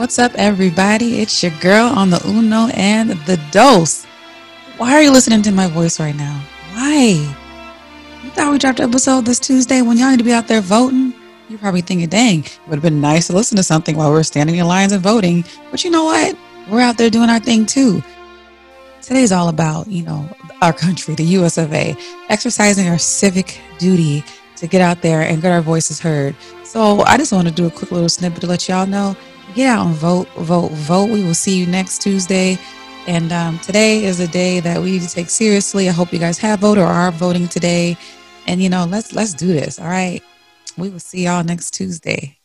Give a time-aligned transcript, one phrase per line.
[0.00, 1.20] What's up, everybody?
[1.20, 4.06] It's your girl on the Uno and the Dose.
[4.78, 6.42] Why are you listening to my voice right now?
[6.72, 7.36] Why?
[8.24, 10.62] You thought we dropped an episode this Tuesday when y'all need to be out there
[10.62, 11.12] voting?
[11.50, 14.22] You're probably thinking, dang, it would have been nice to listen to something while we're
[14.22, 15.44] standing in lines and voting.
[15.70, 16.34] But you know what?
[16.70, 18.02] We're out there doing our thing too.
[19.02, 20.26] Today's all about, you know,
[20.62, 21.94] our country, the US of A,
[22.30, 24.24] exercising our civic duty
[24.56, 26.34] to get out there and get our voices heard.
[26.64, 29.14] So I just want to do a quick little snippet to let y'all know
[29.54, 31.10] get out and vote, vote, vote.
[31.10, 32.58] We will see you next Tuesday.
[33.06, 35.88] And um, today is a day that we need to take seriously.
[35.88, 37.96] I hope you guys have voted or are voting today.
[38.46, 39.78] And you know, let's let's do this.
[39.78, 40.22] All right.
[40.76, 42.39] We will see y'all next Tuesday.